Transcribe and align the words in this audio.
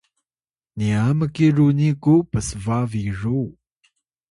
niya 0.75 1.03
mki 1.17 1.45
runi 1.55 1.89
ku 2.01 2.13
psba 2.31 2.77
biru 2.91 3.39